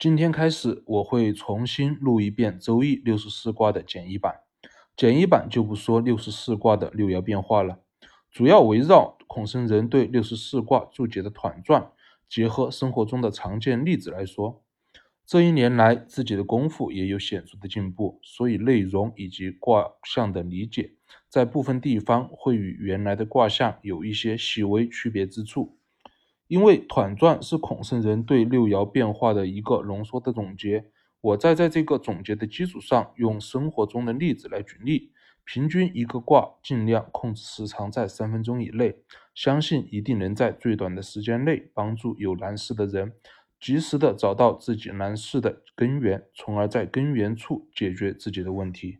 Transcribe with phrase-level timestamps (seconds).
[0.00, 4.34] 今天开始，我会重新录一遍《周易》六十四卦的简易版。
[4.96, 7.80] 简易版就不说六十四卦的六爻变化了，
[8.30, 11.86] 主要围绕孔圣人对六十四卦注解的团传，
[12.30, 14.64] 结合生活中的常见例子来说。
[15.26, 20.94] 这一年来，自己的功夫也有显著的进步，所以内容以及卦象的理解，
[21.28, 25.76] 在部分地方会与原来的卦象有一些细微区别之处。
[26.50, 30.84] 因为团传是孔圣人对六爻变化的一个浓缩的总结，
[31.20, 35.12] 我再在这个总结的基础上，用生活中的例子来举例，
[35.44, 38.96] 平均一个卦尽量控制时长在三分钟以内，
[39.32, 43.12] 相信一定能在最短的时间内帮助有难事的人，
[43.60, 48.98] 及时的找到自己难事的根源，从而在根源处解决自己的问题。